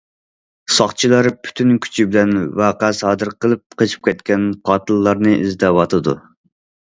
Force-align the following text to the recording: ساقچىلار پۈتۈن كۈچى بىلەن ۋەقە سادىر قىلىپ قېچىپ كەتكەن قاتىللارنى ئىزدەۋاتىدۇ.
ساقچىلار 0.77 1.27
پۈتۈن 1.47 1.73
كۈچى 1.85 2.05
بىلەن 2.15 2.31
ۋەقە 2.61 2.89
سادىر 3.01 3.31
قىلىپ 3.45 3.77
قېچىپ 3.81 4.09
كەتكەن 4.09 4.49
قاتىللارنى 4.71 5.35
ئىزدەۋاتىدۇ. 5.45 6.17